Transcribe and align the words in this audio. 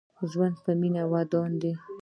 ژوند 0.31 0.55
په 0.63 0.71
مينه 0.79 1.03
ودان 1.13 1.51
دې 1.61 1.71